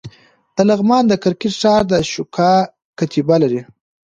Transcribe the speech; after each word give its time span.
د 0.55 0.57
لغمان 0.69 1.03
د 1.07 1.13
کرکټ 1.23 1.53
ښار 1.61 1.81
د 1.87 1.91
اشوکا 2.03 2.51
کتیبه 2.99 3.35
لري 3.43 3.61